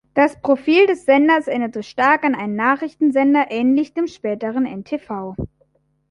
[0.15, 5.35] Das Profil des Senders erinnerte stark an einen Nachrichtensender, ähnlich dem späteren n-tv.